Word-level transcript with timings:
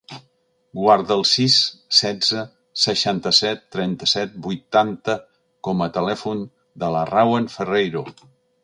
Guarda 0.77 1.11
el 1.19 1.19
sis, 1.31 1.57
setze, 1.97 2.41
seixanta-set, 2.85 3.63
trenta-set, 3.77 4.35
vuitanta 4.49 5.19
com 5.69 5.87
a 5.89 5.91
telèfon 6.01 6.47
de 6.85 6.95
la 6.99 7.07
Rawan 7.15 7.53
Ferreiro. 7.61 8.09